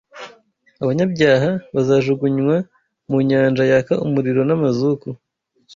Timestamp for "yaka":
3.71-3.93